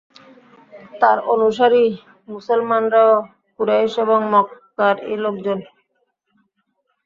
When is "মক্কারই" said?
4.33-5.15